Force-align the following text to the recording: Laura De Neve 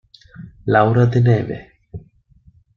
Laura 0.65 1.05
De 1.05 1.19
Neve 1.21 1.69